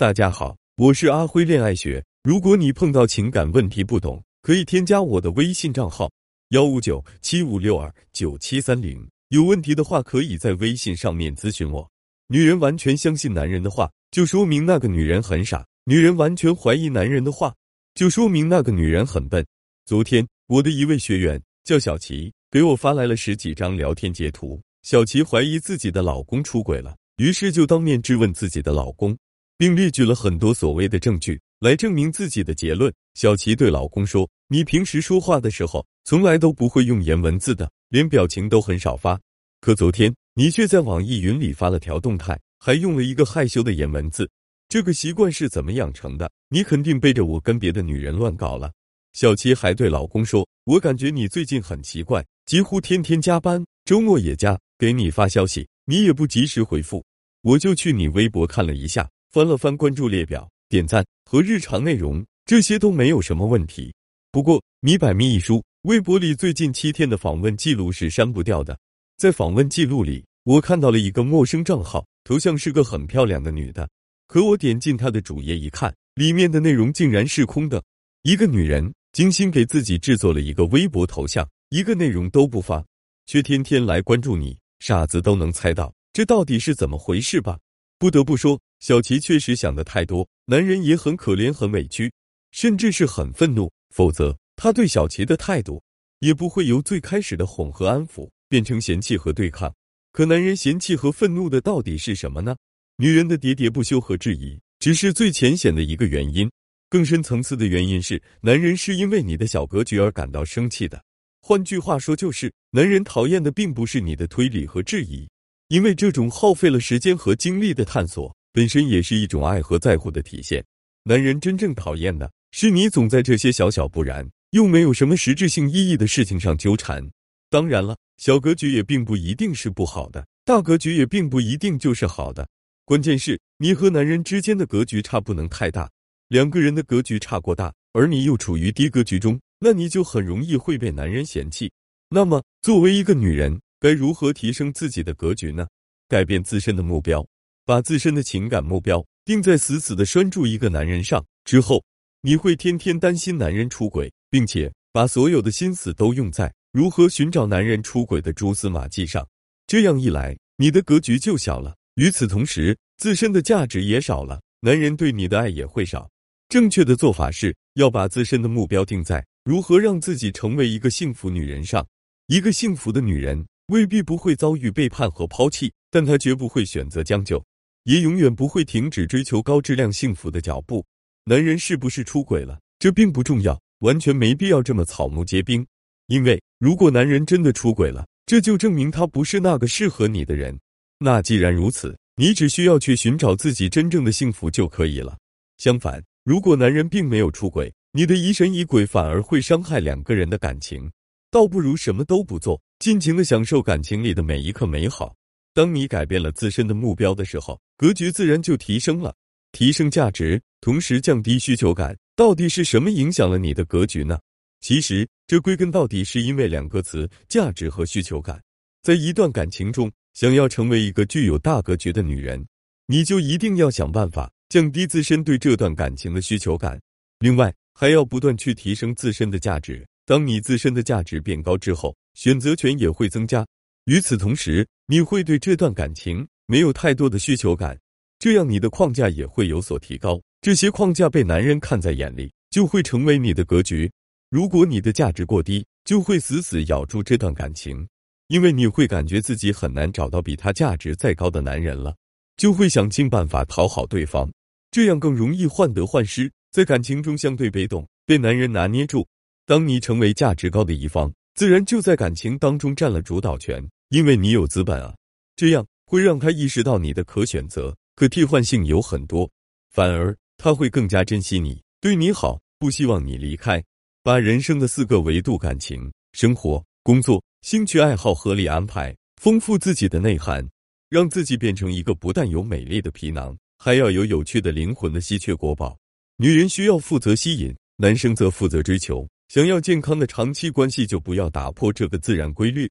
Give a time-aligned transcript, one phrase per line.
[0.00, 2.02] 大家好，我是阿辉恋爱学。
[2.22, 6.10] 如果你碰到情感问题不懂，可以添加我的微信账号
[6.52, 9.06] 幺五九七五六二九七三零。
[9.28, 11.86] 有问题的话，可以在微信上面咨询我。
[12.28, 17.54] 女人完全相信男人的话，就说明那个女人很傻；女人完全怀疑男人的话，
[17.94, 19.44] 就说明那个女人很笨。
[19.84, 24.58] 昨天，我的一位学员叫小琪，给我发来了十几张聊天截图。
[24.82, 29.14] 小琪怀疑自己的老公出轨了，于是就当面质问自己的老公。
[29.60, 32.90] 并列举了很多所谓的证据来证明自己的结论。
[33.12, 39.20] 小琪对老公说：“你平时说话的时候从来都不会用颜文字的，连表情都很少发。
[39.60, 44.26] 可昨天你却在网易云里发了条动态，还用了一个害羞的颜文字。
[44.66, 46.32] 这个习惯是怎么养成的？
[46.48, 48.72] 你肯定背着我跟别的女人乱搞了。”
[49.12, 57.04] 小琪还对老公说：“我感觉你最近很奇怪，几乎天天加班，周末也加，给你发消息你也不及时回复。
[57.42, 63.94] 我就去你微博看了一下。”翻了翻关注列表，点赞和日常内容这些都没有什么问题。
[64.32, 68.76] 不过米百密一疏，微博里最近七天的访问记录是删不掉的。
[69.16, 73.88] 在访问记录里，我看到了一个陌生账号，头像是个很漂亮的女的。
[74.26, 77.80] 可我点进她的主页一看，里面的内容竟然是空的。
[78.22, 82.84] 一个女人精心给自己制作了一个微博头像，一个内容都不发，
[83.26, 87.56] 却天天来关注你，傻子都能猜到这到底是怎么回事吧？
[87.96, 92.10] 不得不说，小琪确实想的太多，男人也很可怜、很委屈，
[92.50, 93.70] 甚至是很愤怒。
[93.94, 95.82] 否则，他对小琪的态度
[96.20, 99.72] 也不会由最开始的哄和安抚变成嫌弃和对抗。
[100.12, 102.56] 可男人嫌弃和愤怒的到底是什么呢？
[102.96, 106.50] 女人的喋喋不休和质疑只是最浅显的一个原因，
[106.88, 111.02] 更深层次的原因是，男人是因为你的小格局而感到生气的。
[111.42, 115.28] 换句话说，就是男人讨厌的并不是你的推理和质疑。
[115.68, 120.64] 因为这种耗费了时间和精力的探索，本身也是一种爱和在乎的体现。
[121.04, 127.10] 男人真正讨厌的是你总在这些小小不然又没有什么实质性意义的事情上纠缠。
[127.48, 132.48] 当然了，小格局也并不一定是不好的，大格局也并不一定就是好的。
[132.84, 135.90] 关键是你和男人之间的格局差不能太大。
[136.28, 141.70] 两个人的格局差过大，而你又处于低格局中，那你就很容易会被男人嫌弃。
[142.08, 143.60] 那么，作为一个女人。
[143.82, 145.66] 该如何提升自己的格局呢？
[146.06, 147.26] 改变自身的目标，
[147.70, 151.80] 把自身的情感目标定在死死的拴住一个男人上之后，
[152.20, 159.24] 你会天天担心男人出轨，并且把所有的心思都用在如何寻找男人出轨的蛛丝马迹上。
[159.68, 161.76] 这样一来，你的格局就小了。
[161.94, 166.10] 与此同时，自身的价值也少了，男人对你的爱也会少。
[166.48, 171.86] 正确的做法是要把自身的目标定在如何让自己成为一个幸福女人上。
[172.26, 173.46] 一个幸福的女人。
[173.68, 177.40] 未必不会遭遇背叛和抛弃，但她绝不会选择将就，
[177.84, 180.84] 也永远不会停止追求高质量幸福的脚步。
[181.24, 185.66] 男人是不是出轨了，这并不重要，完全没必要这么草木皆兵。
[186.06, 190.58] 因为如果男人真的出轨了，这就证明他不是那个适合你的人。
[190.98, 195.16] 那既然如此，你只需要去寻找自己真正的幸福就可以了。
[195.58, 200.90] 相反，如果男人并没有出轨，你的疑神疑鬼反而会伤害两个人的感情。
[201.30, 205.14] 倒不如什么都不做，尽情的享受感情里的每一刻美好。
[205.52, 209.14] 当你改变了自身的目标的时候，格局自然就提升了，
[209.52, 211.96] 提升价值，同时降低需求感。
[212.14, 214.18] 到底是什么影响了你的格局呢？
[214.60, 218.40] 其实这归根到底是因为两个词：价值和需求感。
[218.82, 222.46] 在一段感情中，想要成为一个具有大格局的女人，
[222.86, 226.80] 你就一定要想办法降低自身对这段感情的需求感，
[227.18, 229.86] 另外还要不断去提升自身的价值。
[230.04, 233.46] 当你自身的价值变高之后，选择权也会增加。
[233.86, 237.78] 与此同时，你会对这段感情没有太多的需求感，
[238.18, 240.20] 这样你的框架也会有所提高。
[240.40, 243.88] 这些框架被男人看在眼里，就会成为你的格局。
[244.30, 247.86] 如果你的价值过低，就会死死咬住这段感情，
[248.26, 251.94] 因为你会感觉自己很难找到比他价值再高的男人了，
[252.36, 254.28] 就会想尽办法讨好对方，
[254.72, 259.06] 这样更容易患得患失，在感情中相对被动，被男人拿捏住。
[259.46, 264.92] 当你成为价值高的一方，自然就在感情当中占了主导权，因为你有资本啊。
[265.36, 269.30] 这样会让他意识到你的可选择、可替换性有很多，
[269.70, 273.62] 反而他会更加珍惜你，对你好，不希望你离开。
[274.02, 280.46] 把人生的四个维度——感情、生活、工作、兴趣爱好合理安排，丰富自己的内涵，
[280.88, 285.76] 让自己变成一个不但有美丽的皮囊，还要有有趣的灵魂的稀缺国宝。
[286.16, 289.06] 女人需要负责吸引，男生则负责追求。
[289.28, 292.70] 想要健康的长期关系，就不要打破这个自然规律。